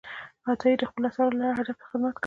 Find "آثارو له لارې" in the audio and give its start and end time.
1.09-1.61